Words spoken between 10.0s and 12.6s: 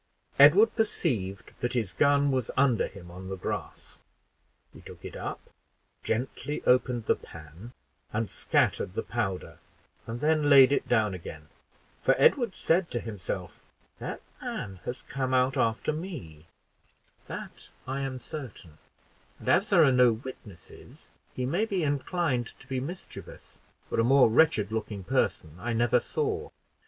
and then laid it down again for Edward